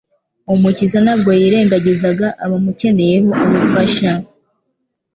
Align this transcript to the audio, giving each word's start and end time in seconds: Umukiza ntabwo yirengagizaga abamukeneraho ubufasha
Umukiza 0.53 0.97
ntabwo 1.05 1.29
yirengagizaga 1.39 2.27
abamukeneraho 2.43 3.35
ubufasha 3.53 4.11